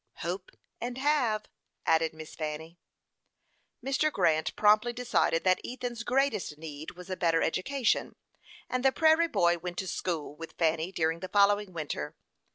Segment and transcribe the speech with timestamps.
[0.21, 0.49] "Hope
[0.81, 1.45] and have,"
[1.85, 2.79] added Miss Fanny.
[3.85, 4.11] Mr.
[4.11, 8.15] Grant promptly decided that Ethan's greatest need was a better education,
[8.67, 12.15] and the prairie boy went to school with Fanny during the following winter.